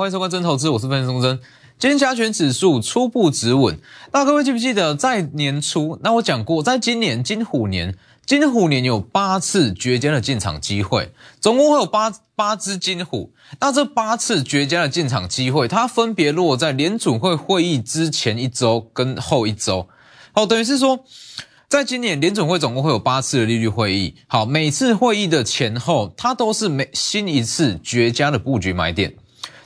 [0.00, 1.38] 欢迎收看真投资，我是分析钟真。
[1.78, 3.78] 今天加权指数初步止稳。
[4.14, 5.98] 那各位记不记得在年初？
[6.02, 7.94] 那我讲过，在今年金虎年，
[8.24, 13.34] 金虎年有八次绝佳的进场机会，总共会有八八只金虎。
[13.60, 19.86] 那这八次绝佳的进场机会，它分别落在联储会会议之前一周跟后一周。
[20.32, 21.04] 好，等于是说。
[21.68, 29.14] 在今年联总会总共会有八次的利率会议，好，每次会议的前后，它都是每新一次绝佳的布局买点。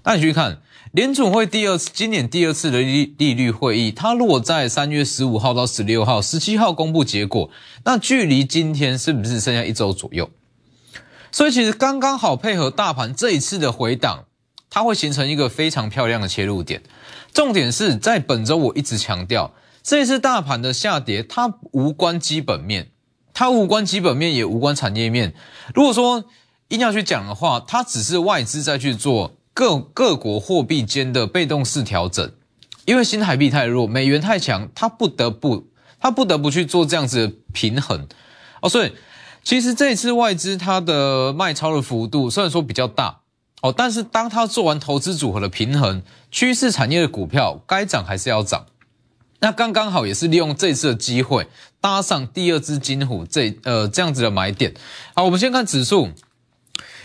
[0.05, 0.61] 那你去看
[0.93, 7.51] 联总会第二次，今年第二次的利利率会议，它落在三月十五号到十六号，十七号公布结果，
[7.85, 10.31] 那距离今天是不是剩下一周左右？
[11.33, 14.27] 所以其实刚刚好配合大盘这一次的回档，
[14.71, 16.83] 它会形成一个非常漂亮的切入点。
[17.33, 19.53] 重点是在本周我一直强调。
[19.83, 22.91] 这一次大盘的下跌，它无关基本面，
[23.33, 25.35] 它无关基本面，也无关产业面。
[25.75, 26.25] 如果说
[26.69, 32.33] 硬要去讲的话，它只是外资在去做各各国货币间的被动式调整，
[32.85, 35.69] 因为新台币太弱，美元太强，它不得不，
[36.01, 38.09] 它不得不去做这样子的平衡
[38.61, 38.69] 哦。
[38.69, 38.93] 所以
[39.45, 43.21] 其实这次外资它的卖超的幅度虽然说比较大
[43.63, 48.67] 哦，但是当它做完投资组合的平衡，趋势产业的股票该涨还是要涨。
[49.41, 51.47] 那刚刚好也是利用这次的机会
[51.81, 54.75] 搭上第二只金虎这呃这样子的买点。
[55.15, 56.09] 好，我们先看指数，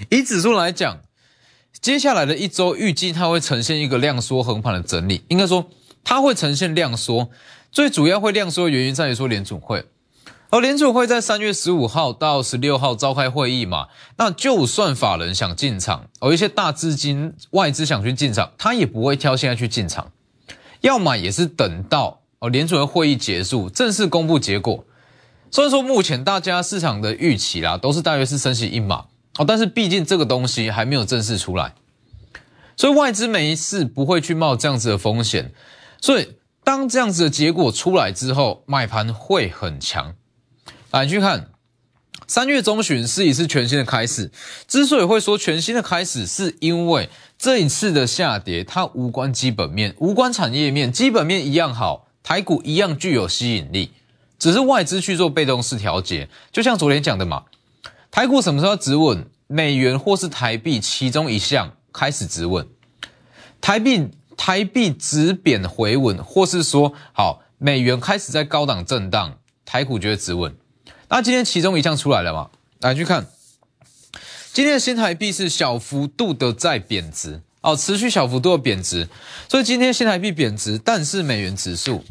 [0.09, 1.01] 以指数来讲，
[1.81, 5.69] 接下来的一周预计它会呈现一个量缩横盘的整理，应该说
[6.03, 7.29] 它会呈现量缩，
[7.71, 9.85] 最主要会量缩的原因在于说联储会，
[10.49, 20.11] 而联储会在三月十五号到十六号召开会议嘛，那就算法人想进场，有一些大资金外资想去进场，他也不会挑现在去进场，
[20.81, 22.19] 要么也是等到。
[22.39, 24.85] 哦，联储会会议结束，正式公布结果。
[25.51, 31.73] 虽然说目前大家市场的预期啦，都是大约是升息一码哦，但是毕竟这个东西还没有正式出来，
[32.75, 35.53] 所以外资没事不会去冒这样子的风险。
[36.01, 40.15] 所以当这样子的结果出来之后，买盘会很强。
[40.91, 41.49] 来去看，
[42.27, 44.31] 三月中旬是一次全新的开始。
[44.67, 52.07] 之所以会说全新的开始，是因为这一次的下跌它无关基本面，无关产业面，基本面一样好。
[52.21, 53.91] 台股一样具有吸引力，
[54.37, 56.29] 只是外资去做被动式调节。
[56.51, 57.45] 就像昨天讲的嘛，
[58.19, 59.25] 台股什么时候止稳？
[59.47, 62.67] 美元或是台币其中一项开始止稳，
[63.61, 70.53] 台币台币止贬回稳，或是说好美元开始在高档震荡，台股就会止稳。
[71.07, 72.49] 那今天其中一项出来了嘛？
[72.81, 73.25] 来去看，
[74.51, 77.39] 今天的新台币是小幅度的在贬值。
[77.61, 79.07] 哦，持续小幅度的贬值，
[79.47, 82.03] 所以今天新台币贬值，但是美元指数，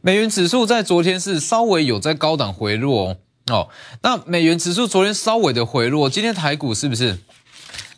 [0.00, 3.16] 美元指数在昨天是稍微有在高档回落哦。
[3.50, 3.68] 哦，
[4.02, 7.18] 那美元指数昨天稍微的回落，今天台股是不是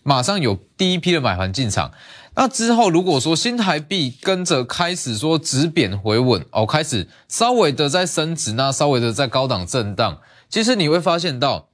[0.02, 1.92] 马上有第一批的买盘进场？
[2.34, 10.18] 那之后如果说新台币跟着开始说止贬回稳，哦，开始稍微的在升值，那稍微的在高档震荡，
[10.50, 11.68] 其实你会发现到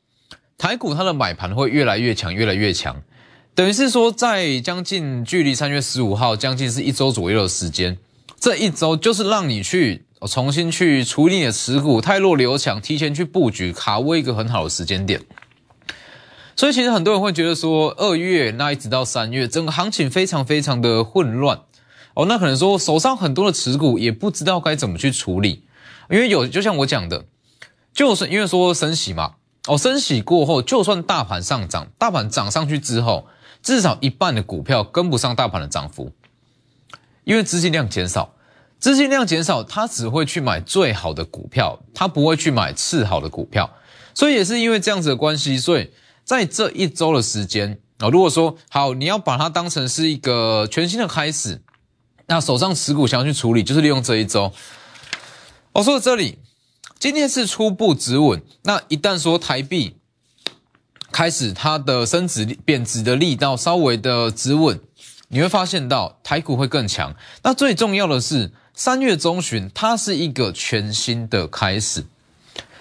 [0.58, 3.02] 台股它的买盘会越来越强，越来越强。
[3.54, 7.98] 等于是说，在将近距离三月十五号将近是一周左右的时间，
[8.38, 15.20] 这一周就是让你去我重新去处理你的持股，太弱留强，提前去布局，卡位一个很好的时间点。
[16.54, 21.62] 所以其实很多人会觉得说，二月那一直到三月，整个行情非常非常的混乱
[22.14, 22.26] 哦。
[22.26, 25.64] 那可能说手上很多的持股也不知道该怎么去处理，
[26.08, 27.24] 因为有就像我讲的，
[27.92, 29.34] 就是因为说升息嘛，
[29.66, 33.26] 哦，升息过后，就算大盘上涨，大盘涨上去之后。
[33.60, 36.10] 至少一半的股票跟不上大盘的涨幅，
[37.22, 38.34] 因为资金量减少，
[38.82, 43.70] 资金量减少，他只会去买最好的股票，他不会去买次好的股票，
[44.12, 45.92] 所以也是因为这样子的关系，所以
[46.24, 51.62] 在这一周的时间啊，如果说好，你要把它当成是一个全新的开始，
[52.26, 54.52] 那手上持股想要去处理，就是利用这一周。
[55.74, 56.40] 我说到这里，
[56.98, 59.94] 今天是初步止稳，那一旦说台币。
[61.12, 64.80] 开始它的升值贬值的力道稍微的止稳，
[65.28, 67.14] 你会发现到台股会更强。
[67.42, 72.04] 那最重要的是三月中旬，它是一个全新的开始。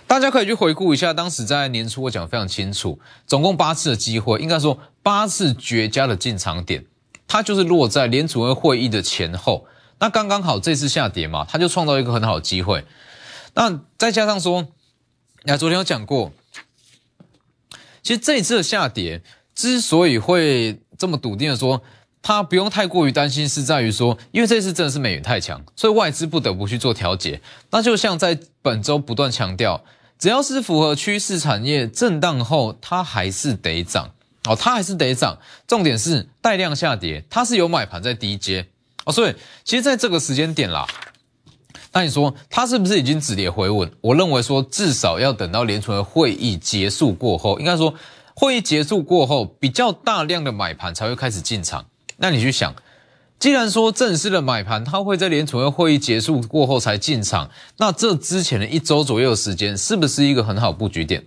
[0.07, 6.85] 大家可以去回顾一下，当时在年初我讲非常清楚，总共八次的机会，应该说八次绝佳的进场点，
[7.27, 9.65] 它就是落在联储会会议的前后。
[9.99, 12.85] 那刚刚好这次下跌嘛，它就创造一个很好的机会。
[13.53, 14.67] 那再加上说，
[15.44, 16.31] 那昨天有讲过。
[18.01, 19.21] 其实这一次的下跌
[19.53, 21.83] 之所以会这么笃定的说，
[22.21, 27.41] 它不用太过于担心，是在于说，因为这次真的是美元太强，所以外资不得不去做调节。
[27.71, 29.83] 那就像在本周不断强调，
[30.19, 34.12] 只要是符合趋势产业震荡后，它还是得涨。
[34.45, 35.38] 哦，它还是得涨。
[35.68, 38.65] 重点是带量下跌，它是有买盘在低阶
[39.06, 40.88] 哦，所以其实在这个时间点啦，
[41.91, 43.91] 那你说它是不是已经止跌回稳？
[44.01, 47.94] 我认为说至少要等到联储的会议结束过后，应该说
[48.35, 51.85] 会议结束过后，比较大量的买盘才会开始进场。
[52.21, 52.73] 那你去想。
[53.39, 61.25] 既然说正式的买盘，它会在联储会会议结束过后才进场，那这之前的一周左右的时间，是不是一个很好布局点？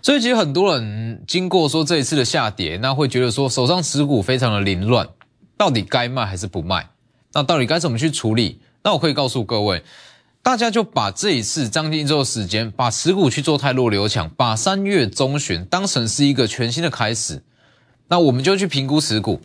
[0.00, 5.08] 所以其实很多人经过说这一次的下跌，那会觉得说手上持股非常的凌乱，
[5.56, 6.90] 到底该卖还是不卖？
[7.32, 8.60] 那到底该怎么去处理？
[8.84, 9.82] 那我可以告诉各位，
[10.44, 17.42] 大家就把这一次将近一周时间，把持股去做太弱留强，把三月中旬当成是一个全新的开始，
[18.12, 19.40] 那我们就去评估持股。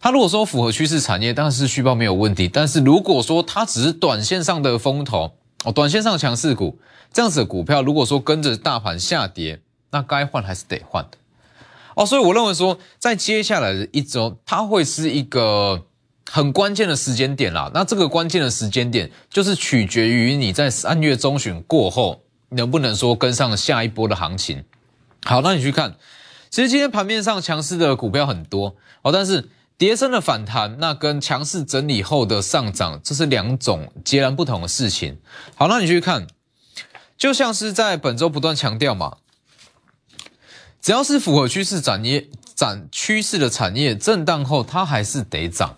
[0.00, 2.46] 它如果说符合趋势产业，当然是续报没有问题。
[2.46, 5.32] 但是如果说它只是短线上的风头
[5.64, 6.78] 哦，短线上强势股
[7.12, 11.18] 这样子的股票，如果说跟着大盘下跌，那该换还是得换的
[11.96, 12.06] 哦。
[12.06, 15.84] 所以我认为说，在接下来的一周，它会是一个
[16.30, 17.68] 很关键的时间点啦。
[17.74, 24.62] 那这个关键的时间点，就是取决于你在三月中旬过后，能不能说跟上下一波的行情。
[25.24, 25.96] 好，那你去看，
[26.52, 29.48] 其实今天盘面上强势的股票很多哦，但是。
[29.78, 35.18] 跌升的反弹，那跟强势整理后的上涨，这是两种截然不同的事情。
[35.56, 36.28] 好，那你去看，
[37.18, 39.16] 就像是在本周不断强调嘛，
[40.80, 45.76] 只要是符合趋势展业、展趋势的产业，震荡后它还是得涨。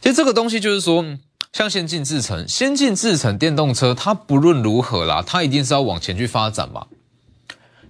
[0.00, 1.04] 其实这个东西就是说，
[1.52, 6.86] 像先进制程、先进制程电动车，它不论如何啦，它一定是要往前去发展嘛。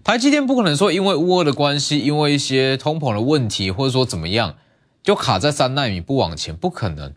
[0.07, 4.55] 台积电不可能说因为乌俄的关系，因为一些通膨的问题，或者说怎么样。
[5.03, 7.13] 就卡在三纳米不往前，不可能，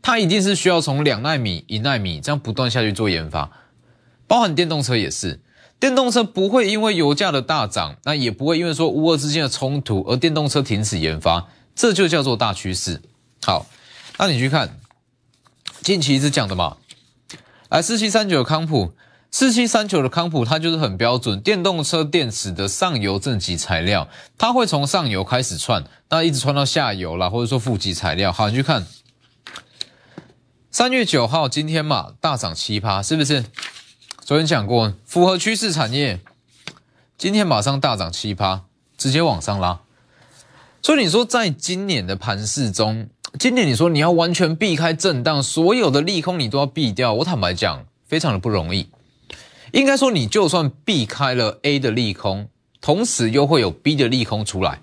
[0.00, 3.50] 它一定是需要从两纳米、一纳米这样不断下去做研发，
[4.28, 5.40] 包含电动车也是，
[5.80, 13.02] 电动车不会因为油价的大涨，那也不会因为说乌俄之间的冲突而电动车停止研发，这就叫做大趋势。
[13.42, 13.66] 好，
[14.16, 14.78] 那你去看
[15.82, 16.76] 近期一直讲的嘛，
[17.68, 18.92] 来四七三九康普。
[19.30, 24.08] 四七三九的康普，它就是很标准电动车电池的上游正极材料，
[24.38, 28.32] 它会从上游开始串，那一直串到下游啦，或者说负极材料。
[28.32, 28.86] 好，你去看
[30.70, 33.44] 三月九号今天嘛，大涨七趴，是不是？
[34.24, 36.20] 昨天讲过，符合趋势产业，
[37.16, 38.62] 今天马上大涨七趴，
[38.96, 39.80] 直接往上拉。
[40.82, 43.08] 所以你说，在今年的盘市中，
[43.38, 48.88] 今年你说你要完全避开震荡，所有的利空你都要避掉，我坦白讲，非常的不容易。
[49.72, 52.48] 应该说，你就算避开了 A 的利空，
[52.80, 54.80] 同时又会有 B 的利空出来，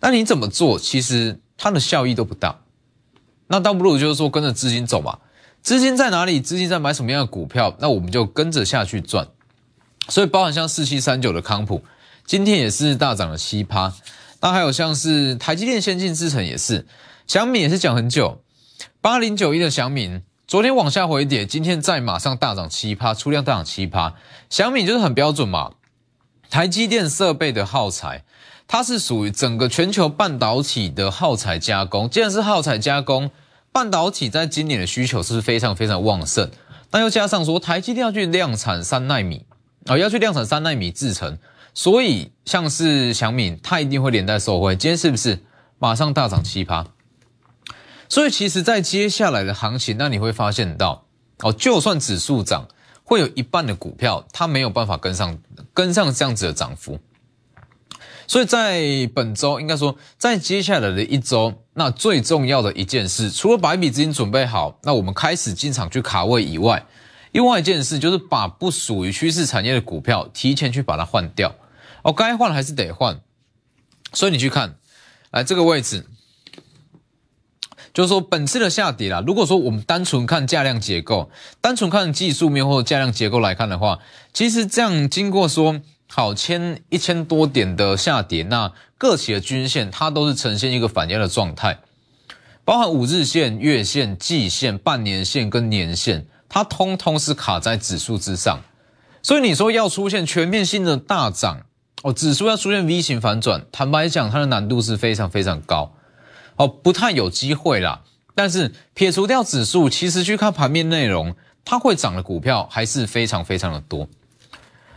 [0.00, 0.78] 那你怎么做？
[0.78, 2.60] 其实它的效益都不大。
[3.46, 5.18] 那倒不如就是说跟着资金走嘛，
[5.62, 9.28] 资金在哪里，资金在买什么样的股票，那我们就跟着下去赚。
[10.08, 11.82] 所以包含像四七三九的康普，
[12.26, 13.92] 今天也是大涨了七趴。
[14.40, 16.86] 那还有像是台积电先进制程也是，
[17.26, 18.42] 祥敏也是讲很久，
[19.00, 20.22] 八零九一的祥敏。
[20.46, 24.14] 昨天往下回跌，今天再马上大涨七趴，出量大涨七趴。
[24.50, 25.72] 小米就是很标准嘛，
[26.50, 28.24] 台积电设备的耗材，
[28.68, 32.10] 它是属于整个全球半导体的耗材加工。
[32.10, 33.30] 既然是耗材加工，
[33.72, 36.50] 半导体在今年的需求是非常非常旺盛。
[36.90, 39.46] 那又加上说台积电要去量产三纳米
[39.86, 41.38] 啊，要去量产三纳米制程，
[41.72, 44.76] 所以像是小米，它一定会连带受惠。
[44.76, 45.42] 今天是不是
[45.78, 46.86] 马上大涨七趴？
[48.08, 51.06] 所以其实，在接下来的行情，那你会发现到，
[51.38, 52.68] 哦，就算指数涨，
[53.02, 55.38] 会有一半的股票它没有办法跟上，
[55.72, 56.98] 跟上这样子的涨幅。
[58.26, 58.80] 所以在
[59.14, 66.86] 本周，应该说，在接下来的一周，那最重要的一件事，除了把一笔资金准备好，那我们开始进场去卡位以外，
[67.32, 71.54] 另外一件事就是把不属于趋势产业的股票提前去把它换掉。
[72.02, 73.20] 哦，该换还是得换。
[74.12, 74.76] 所以你去看，
[75.30, 76.06] 来这个位置。
[77.94, 84.00] 就是说，本次的下跌啦，如果说我们单纯看价量结构，单纯看技术面或者价量结构来看的话，
[84.32, 91.78] 其实这样经过说好千一千多点的下跌，那各企的均线它都是呈现一个反压的状态，
[92.64, 98.58] 包含五日线、月线、季线、半年线跟年线，它通通是卡在指数之上，
[99.22, 101.60] 所以你说要出现全面性的大涨
[102.02, 105.94] 哦，指数要出现 V 型反转，坦白讲，它的难度是非常非常高。
[106.56, 108.02] 哦，不太有机会啦。
[108.34, 114.08] 但是撇除掉指数，其实去看盘面内容，它会涨的股票还是非常非常的多。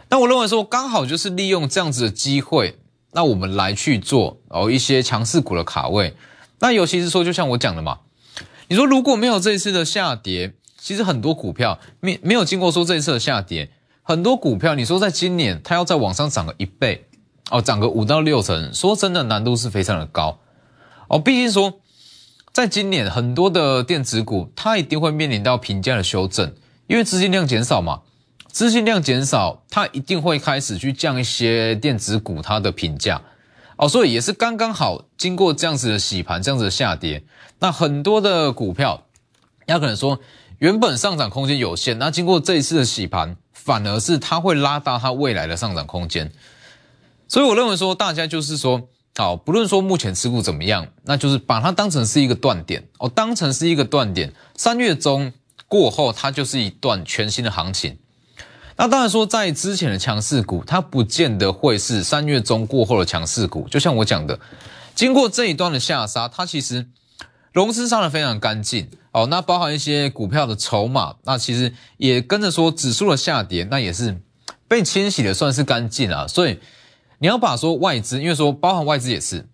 [0.09, 2.79] 那我认为说，刚好就是利用这样子的机会，
[3.11, 6.15] 那我们来去做哦一些强势股的卡位。
[6.59, 7.99] 那尤其是说，就像我讲的嘛，
[8.69, 13.69] 你说如果没有这一次的下跌，其实很多股票没没有经过说这一次的下跌，
[14.01, 17.05] 很多股票你说在今年它要在往上涨个一倍，
[17.51, 20.39] 哦，涨个五到六成，说真的难度是非常的高
[21.07, 21.19] 哦。
[21.19, 21.79] 毕竟说，
[22.53, 26.53] 在今年很多的电子股，它一定会面临到评价的修正，
[26.87, 28.01] 因为资金量减少嘛，
[28.51, 33.21] 资金量减少，它一定会开始去降一些电子股它的评价
[33.77, 37.23] 哦，所以也是刚刚好经过这样子的洗盘，这样子的下跌，
[37.59, 39.05] 那很多的股票，
[39.67, 40.19] 要可能说
[40.57, 46.31] 原本上涨空间有限，那经过这一次的洗盘，反而是它会拉大它未来的上涨空间。
[47.27, 54.31] 所以我认为说，大家就是说，好，不论说目前持股怎么样，那就是把它当成是一个断点哦，当成是一个断点。
[54.55, 55.33] 三月中
[55.67, 57.97] 过后，它就是一段全新的行情。
[58.75, 63.67] 那当然说，在之前的强势股，它不见得会是三月中过后的强势股。
[63.69, 64.39] 就像我讲的，
[64.93, 66.85] 经过这一段的下杀，它其实
[67.51, 69.25] 融资上的非常干净哦。
[69.25, 74.21] 那包含一些股票的筹码，那其实也跟着说指数的下跌，那也是
[74.67, 76.27] 被清洗的算是干净啊。
[76.27, 76.59] 所以。
[77.19, 79.45] 你要把说外资，因为说包含外资也是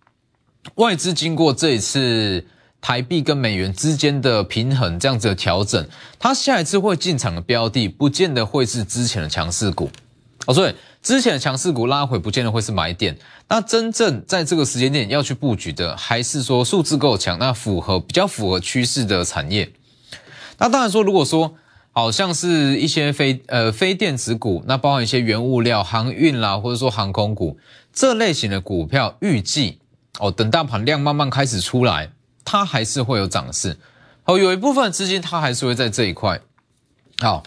[0.76, 2.46] 外资经过这一次
[2.82, 5.88] 台币跟美元之间的平衡这样子的调整，
[6.20, 9.90] 它下一次会进场的标的，不见得会是之前的强势股
[10.46, 10.54] 哦。
[10.54, 13.18] 所以之前的强势股拉回，不见得会是买点。
[13.48, 19.72] 那真正在这个时间点要去布局的，还是说数字够强，那符合比较符合趋势的产业。
[20.58, 21.54] 那当然说，如果说
[21.96, 27.58] 好像是一些非呃非电子股，那包含一些原物料、航运啦，或者说航空股
[27.94, 29.78] 这类型的股票，预计
[30.20, 32.10] 哦，等大盘量慢慢开始出来，
[32.44, 33.78] 它还是会有涨势。
[34.24, 36.42] 好，有一部分资金它还是会在这一块。
[37.20, 37.44] 好，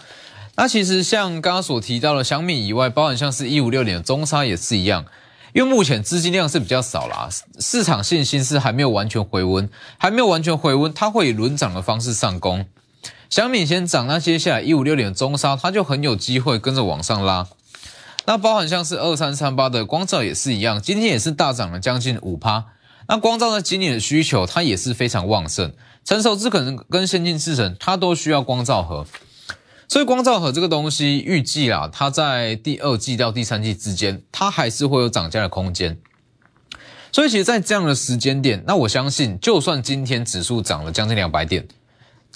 [0.55, 5.05] 那其实像刚刚所提到的小米以外，包含像是一五六点中沙也是一样，
[5.53, 7.27] 因为目前资金量是比较少啦，
[7.59, 12.65] 市场信心是还没有完全回温，还没有完全回温，它会以轮涨的方式上攻。
[13.29, 17.47] 小米先涨，那接下来一五六点中沙，它就很有机会跟着往上拉。
[18.25, 22.65] 那包含像是二三三八的光照也是一样，今天也是大涨了将近五趴。
[23.09, 25.73] 那光照在今年的需求，它也是非常旺盛。
[26.03, 29.05] 成熟制可能跟先进制程，它都需要光照盒。
[29.89, 35.97] 所以光照盒这个东西，预计啊，它在第二季到第三季之间，它还是会有涨价的空间。
[37.11, 41.67] 所以其实，在这样的时间点，那我相信，就算今天指数涨了将近两百点。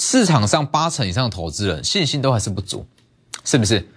[0.04, 2.88] 市场上八成以上的投资人信心都还是不足，
[3.46, 3.88] 是不是？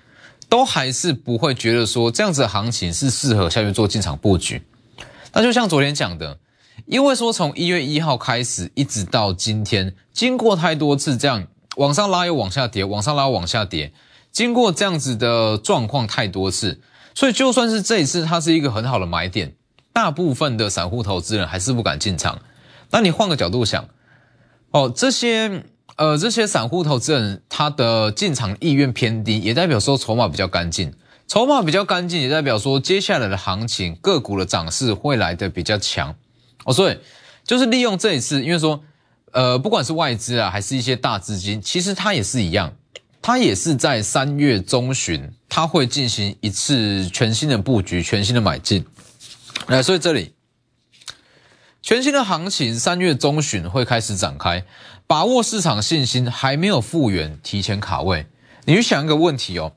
[0.50, 4.62] 都还是不会觉得说这样子的行情是适合下去做进场布局。
[5.32, 6.38] 那就像昨天讲的，
[6.84, 11.46] 因为说从一月一号开始一直到今天，经过太多次这样
[11.76, 13.94] 往上拉又往下跌，往上拉往下跌，
[14.30, 16.82] 经过这样子的状况太多次，
[17.14, 19.54] 所以就算是这一次它是一个很好的买点，
[19.94, 22.42] 大部分的散户投资人还是不敢进场。
[22.90, 23.88] 那你换个角度想，
[24.70, 25.64] 哦，这些。
[25.96, 30.92] 呃，这些散户投资人他的进场意愿偏低，也代表说筹码比较干净。
[31.26, 36.14] 筹码比较干净，也代表说接下来的行情个股的涨势会来的比较强。
[36.64, 36.98] 哦，所以
[37.44, 38.82] 就是利用这一次，因为说，
[39.32, 42.74] 呃，不管是外资啊，还是一些大资金，其实它也是一样，
[43.22, 48.84] 它也是在三月中旬，它会进行一次全新的布局，全新的买进。
[49.68, 50.34] 来，所以这里
[51.87, 54.64] 全新的行情三月中旬会开始展开。
[55.07, 58.26] 把握市场信心还没有复原，提前卡位。
[58.64, 59.73] 你去想一个问题哦，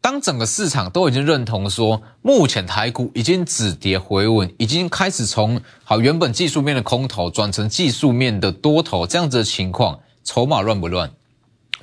[0.00, 11.12] 当整个市场都已经认同说，目前台股已经止跌回稳，已经开始从好原本技术面的空头转成技术面的多头，这样子的情况，筹码乱不乱？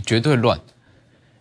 [0.05, 0.59] 绝对乱。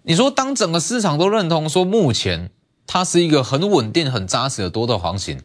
[0.04, 2.50] 你说，当整个市场都认同说，目前
[2.86, 5.40] 它是一个很稳定、很扎实的多头行情，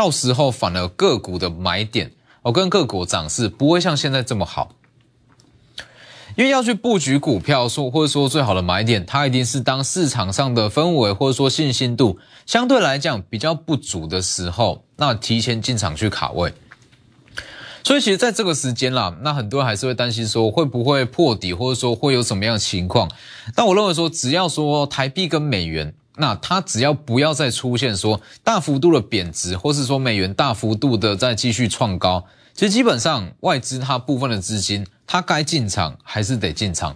[0.00, 4.70] 到时候反而个股的买点，哦，跟个股涨势不会像现在这么好。
[6.36, 16.54] 因为要去布局股票，说或者说最好的买点，它一定是当市场上的氛围或者说信心度相对来讲比较不足的时候，那提前进场去卡位。
[17.84, 23.10] 所以其实在这个时间啦，那很多人还是会担心说会不会破底，或者说会有什么样的情况。
[23.54, 32.24] 但我认为说，只要说台币跟美元，那它只要不要再出现说大幅度的贬值，或是说美元大幅度的再继续创高。
[32.54, 36.94] 其实基本上外资它部分的资金，它该进场还是得进场，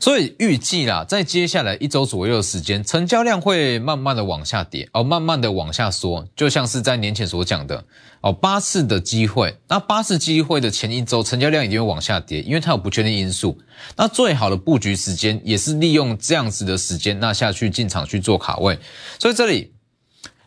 [0.00, 7.84] 所以预计啦，在接下来一周左右的时间，成交量会慢慢的往下跌，哦，慢慢的往下缩，就像是在年前所讲的，
[8.20, 13.58] 哦，八次的机会，那八次机会的前一周成交量一定会往下跌，因为它有不确定因素，
[13.96, 18.78] 那最好的布局时间也是利用这样子的时间，那下去进场去做卡位，
[19.18, 19.72] 所以这里。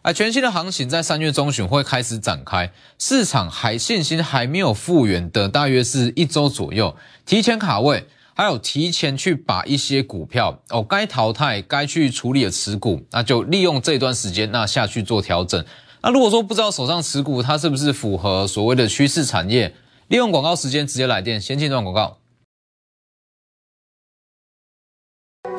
[0.03, 8.07] 啊，全新的行情在三月中旬会开始展开，市场还信心还没有复原的，大约是一周左右，提前卡位，
[8.41, 15.63] 还有提前去把一些股票哦该淘汰、该去处理的持股，那就利用这段时间那下去做调整。
[16.01, 19.75] 那如果说不知道手上持股它是不是符合所谓的趋势产业，
[20.07, 22.17] 利用广告时间直接来电，先进段广告。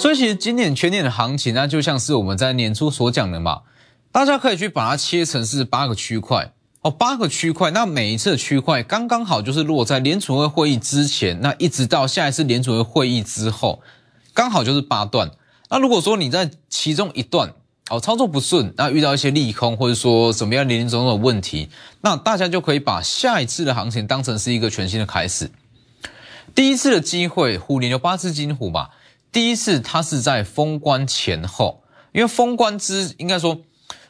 [0.01, 3.63] 所以其实今年全年的行情，那就像是我们在年初所讲的嘛，
[4.11, 13.81] 大家可以去把它切成是八个区块哦，八个区块，那每一次的区块刚刚好就是落在联储会会议之前，那一直到下一次联储会会议之后，
[14.35, 15.31] 刚好就是八段。
[15.71, 17.55] 那如果说你在其中一段
[17.89, 21.69] 哦操作不顺，那遇到一些利空或者说怎么样林林总总的问题，
[22.01, 25.53] 那大家就可以把下一次的行情当成是一个全新的开始。
[26.53, 28.89] 第一次的机会，虎年有八只金虎嘛。
[29.31, 33.61] 第一次它是在封关前后，因为封关之应该说，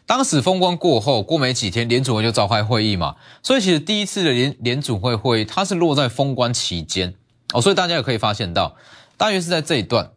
[0.06, 7.14] 当时封关过后过没几天，联储会就召开会议嘛，所以其实第一次的联联储会会议它是落在封关期间。
[7.52, 8.76] 哦，所以大家也可以发现到，
[9.16, 10.10] 大约是在这一段。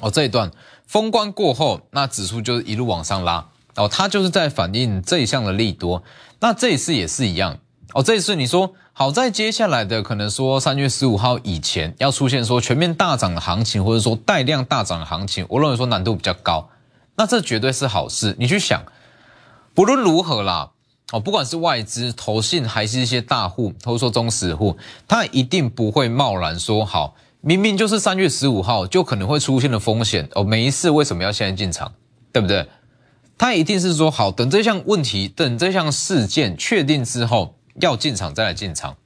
[0.00, 0.50] 哦这一段。
[0.86, 3.48] 封关过后，那指数就是一路往上拉。
[3.76, 6.02] 哦，它就是在反映这一项的利多，
[6.40, 7.58] 那这一次也是一样。
[7.94, 8.74] 哦，这一次你说。
[8.92, 16.68] 好在接下来的可能说三月十五号以前要出现说全面大涨的行情，或者说带量大涨的行情，我认为说难度比较高。
[17.20, 18.34] 那这绝对是好事。
[18.38, 18.82] 你去想，
[19.74, 20.70] 不论如何啦，
[21.12, 31.92] 哦，不管是外资、投信，还是一些大户，或者说中实户，他一定不会贸然说好，明明就是三月十五号就可能会出现的风险哦，每一次为什么要现在进场，
[32.32, 32.66] 对不对？
[33.36, 37.54] 他一定是说好，等这项问题，等这项事件确定之后。
[37.80, 38.96] 要进场再来进场，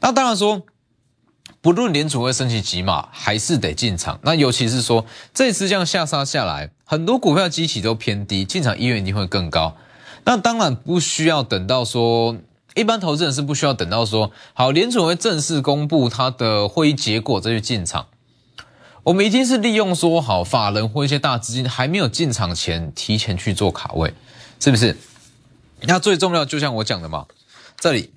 [0.00, 0.62] 那当然说，
[1.60, 4.18] 不论联储会升级几码，还是得进场。
[4.22, 5.04] 那尤其是说
[5.34, 9.76] 这次这样下杀下来，很多股票基期都偏低，进场意愿一定会更高。
[10.24, 12.36] 那当然不需要等到说，
[12.74, 18.06] 一般投资人是不需要等到说，好联储会正式公布它的会议结果再去进场。
[19.02, 24.14] 我们一定是利用说好法人或一些大资金还没有进场前，提前去做卡位，
[24.58, 24.96] 是不是？
[25.82, 27.26] 那最重要就像我讲的嘛。
[27.78, 28.10] 这里，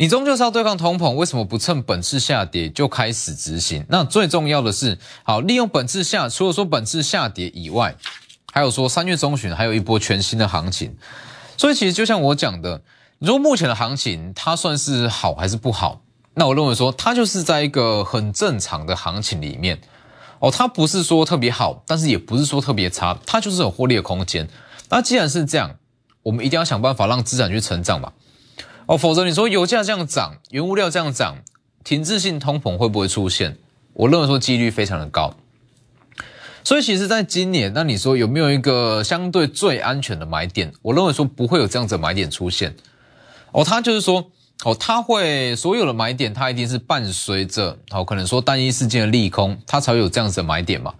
[0.00, 3.84] 你终究是要对抗通膨，为什么不趁本次下跌就开始执行？
[3.90, 7.94] 那最重要的是，好利用本次下，除了说本次下跌以外，
[8.50, 10.96] 还有说三月中旬还有一波全新的行情。
[11.58, 12.80] 所以其实就像我讲的，
[13.18, 16.00] 如果目前的行情它算是好还是不好？
[16.32, 19.78] 那我认为说它就是在一个很正常的行情里面
[20.38, 24.48] 哦，它不是说特别好，但是也不是说特别差，它就是有获利的空间。
[24.88, 25.76] 那既然是这样。
[26.22, 28.12] 我们一定要想办法让资产去成长嘛，
[28.90, 31.36] 哦，否则你说油价这样涨，原物料这样涨，
[31.84, 33.56] 停滞性通膨会不会出现？
[33.92, 35.32] 我认为说几率非常的高。
[36.64, 40.72] 所以其实，在今年，那你说有没有一个相对最安全的买点？
[40.82, 42.74] 我认为说不会有这样子买点出现。
[43.52, 44.28] 哦，它就是说，
[44.64, 50.92] 哦，它会所有的买点，它一定是伴随着，哦，可能说单一事件的利空，它才有这样子的买点嘛。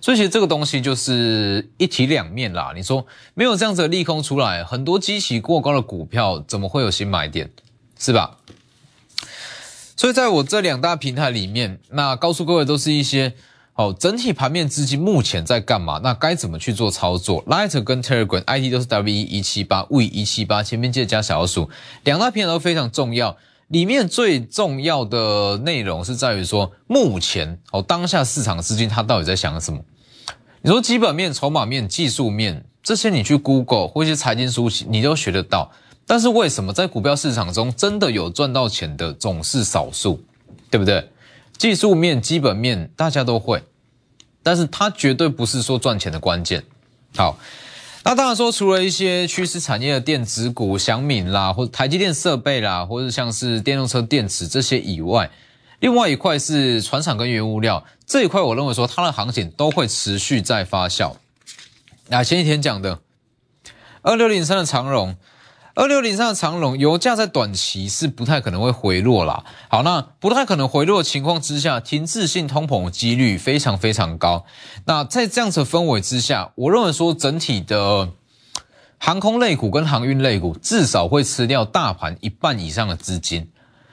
[0.00, 2.72] 所以其实这个东西就是一体两面啦。
[2.74, 7.50] 你说没有这样子的利空出来，很多基期过高的股票怎么会有新买点，
[7.98, 8.36] 是吧？
[9.96, 13.34] 所以在我这两大平台里面，那告诉各位都是一些
[13.74, 16.00] 哦，整体盘面资金目前在干嘛？
[16.02, 21.68] 那该怎么去做操作？Light 跟 Telegram ID 都是 W 一七八 V 一七八，前面记得加小数，
[22.04, 23.36] 两大平台都非常重要。
[23.68, 29.78] 里面最重要的内容是在于说，目前哦当下市场资金它到底在想什么？
[30.62, 35.70] 你说基本面、筹码面、技术面这些，你去 Google 或一些财经书籍，你都学得到。
[36.06, 40.22] 但是为什么在股票市场中真的有赚到钱的总是少数，
[40.70, 41.10] 对不对？
[41.58, 43.62] 技术面、基本面大家都会，
[44.42, 46.64] 但是它绝对不是说赚钱的关键。
[47.14, 47.38] 好。
[48.08, 55.30] 那当然说，除了一些趋势产业的电子股，祥敏啦，或者台积电设备啦，或者像是电动车电池这些以外，
[55.80, 61.16] 另外一块是船厂跟原物料这一块，我认为说它的行情都会持续在发酵。
[62.06, 63.00] 那前几天讲的
[64.00, 65.14] 二六零三的长荣。
[65.78, 69.44] 二六零上的长龙，油价在短期是不太可能会回落啦。
[69.68, 74.44] 好，那不太可能回落的情况之下，停滞性通膨的几率非常非常高。
[74.86, 78.08] 那在这样子的氛围之下，我认为说整体的
[78.98, 83.48] 航空类股跟航运类股至少会吃掉大盘一半以上的资金。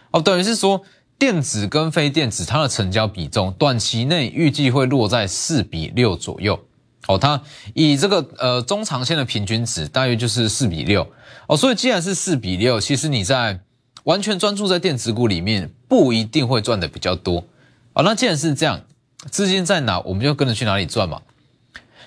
[0.10, 0.82] 哦，等于是说
[1.20, 6.65] 电子跟非电子它的成交比重，短期内预计会落在四比六左右。
[7.08, 7.42] 哦，它
[7.74, 11.08] 以这个呃中长线的平均值大约就是四比六
[11.48, 13.60] 哦，所以既然是四比六，其实你在
[14.04, 17.46] 完全专注在电子股里面不一定会赚的比较多
[17.94, 18.04] 哦。
[18.04, 18.82] 那既然是这样，
[19.30, 21.22] 资金在哪，我们就跟着去哪里赚嘛。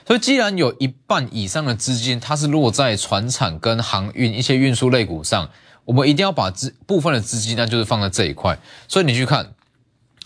[0.07, 5.51] 所以既然有一半以上的资金它是落在船产跟航运一些运输类股上，
[5.85, 8.59] 我们一定要把资部分的资金那就是放在这一块。
[8.89, 9.53] 所以你去看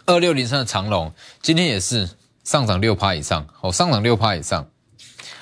[0.06, 2.08] 二六零三的长龙今天也是
[2.44, 4.68] 上涨六趴以上，哦，上涨六趴以上。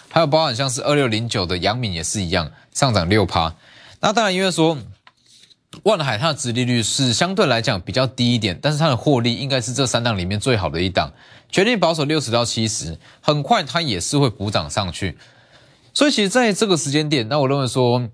[0.08, 3.54] 还有包含像是二六零九的阳敏也是一样，上涨六趴。
[4.00, 4.76] 那当然，因为说
[5.84, 11.12] 万海它的殖利率是相对来讲比较低一点，但是它的获利应该是这三档里面最好的一档，
[11.48, 15.16] 全力保守六十到七十，很快它也是会补涨上去。
[15.94, 18.08] 所以其实在这个时间点，那我认为说，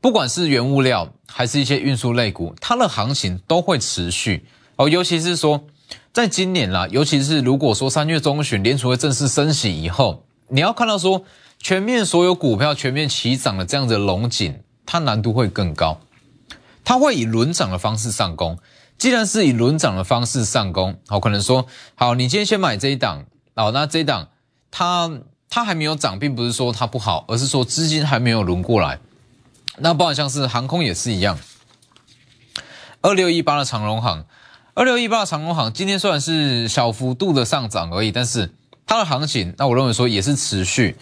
[0.00, 5.64] 不管是原物料还是一些运输类股，它的行情都会持续哦，尤其是说
[6.14, 10.24] 在今年啦，尤其是如果说三月中旬联储会正式升息以后。
[10.48, 11.24] 你要看到说
[11.58, 15.98] 全面所有股票全面齐涨的这样的龙井，它难度会更高，
[16.84, 18.58] 它会以轮涨的方式上攻。
[18.96, 23.24] 既然是以轮涨的方式上攻，好，可能说好，你今天先买这一档，
[23.54, 24.28] 哦，那这一档
[24.70, 25.10] 它
[25.48, 29.00] 它还没有涨，并不是说它不好，而是说资金还没有轮过来。
[29.78, 31.38] 那包括像是航空也是一样，
[33.00, 34.26] 二六一八的长荣航，
[34.74, 38.50] 二六一八长荣航今天虽然是小幅度的上涨而已，但是。
[38.86, 40.94] 它的行情，那我认为说也是持续，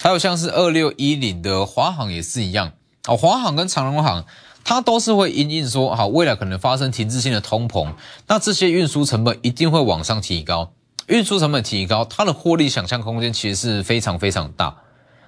[0.00, 2.72] 还有像是二六一零的华航也是一样
[3.06, 4.24] 哦，华航跟长荣航，
[4.64, 7.92] 它都是会因应说好未来可能发生停滞性的通膨，
[8.26, 10.72] 那这些运输成本一定会往上提高，
[11.08, 14.78] 运输成本提高，它的获利想象空间其实是非常非常大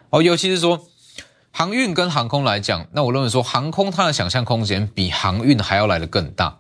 [0.08, 0.80] 哦，尤其是说
[1.50, 6.56] 航运跟航空来讲，那我认为说航空它的想象空间比航运还要来的更大。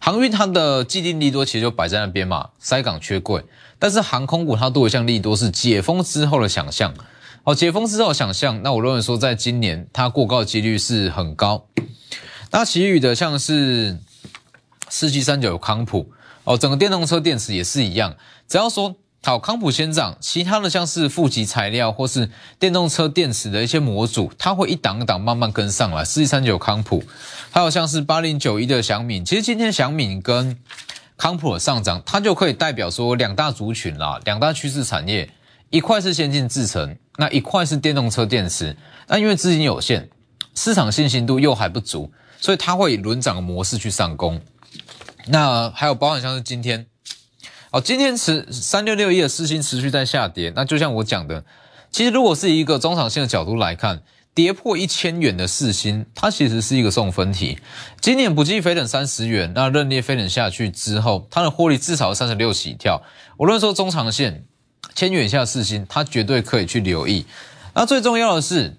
[0.00, 3.44] 航运它的既定利多其实就摆在那边嘛，塞港缺柜。
[3.78, 6.92] 但是航空股它多一项利多是解封之后的想象。
[7.44, 11.66] 好，解封之后想象，那我认为说在今年它过高的几率是很高。
[12.50, 13.98] 那其余的像是
[14.88, 16.10] 四七三九康普
[16.44, 18.16] 哦，整个电动车电池也是一样，
[18.48, 18.96] 只要说。
[19.22, 26.02] 好，康普先涨，其他的像是负极材料或是电动车电池的一些模组，它会一档一档慢慢跟上来。
[26.02, 27.04] 四一三九康普，
[27.50, 30.58] 还有像是八零九一的祥敏，其实今天祥敏跟
[31.18, 35.28] 康普的上涨，它就可以代表说两大族群啦，两大趋势产业，
[35.68, 38.74] 一块是先进制程，那一块是电动车电池。
[39.06, 40.08] 那因为资金有限，
[40.54, 44.40] 市场信心度又还不足，所以它会以轮涨的模式去上攻。
[45.26, 46.86] 那还有包含像是今天。
[47.72, 51.44] 好，今天持三六六一的四星持续在下跌，那就像我讲的，
[51.92, 54.02] 其实如果是一个中长线的角度来看，
[54.34, 57.60] 跌破一千元的四星，它其实是一个送分题。
[58.00, 63.00] 今年不计飞等三十元，那认列飞等下去之后，它的获利至少三十六起跳。
[63.38, 64.44] 无论说中长线
[64.96, 67.24] 千元以下四星，它绝对可以去留意。
[67.74, 68.76] 那最重要的是，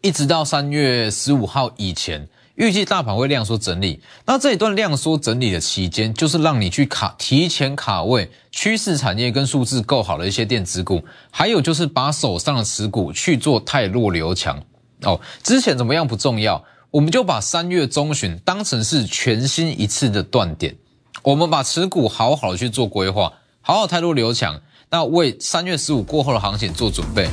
[0.00, 2.28] 一直到三月十五号以前。
[2.56, 14.62] 预计大盘会量缩整理，那这一段量缩整理的期间，就是让你去卡提前卡位趋势产业跟数字够好的一些电子股，还有就是把手上的持股去做太弱留强
[15.04, 15.18] 哦。
[15.42, 20.76] 之前怎么样不重要，我们就把三月中旬当成是全新一次的断点，
[21.22, 24.60] 我们把持股好好的去做规划，好好太弱留强，
[24.90, 27.26] 那为三月十五过后的行情做准备。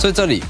[0.00, 0.42] 所以这里。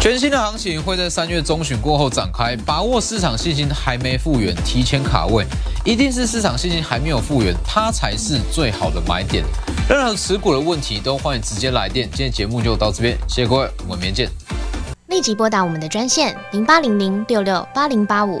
[0.00, 5.44] 全新的行情会在三月中旬过后展开，把握市场信心还没复原，提前卡位，
[5.84, 9.44] 一定是市场信心还没有复原，它才是最好的买点。
[9.88, 12.08] 任何持股的问题都欢迎直接来电。
[12.10, 14.30] 今天节目就到这边，谢谢各位，我们明天见。
[15.08, 18.40] 立即拨打我们的专线零八零零六六八零八五。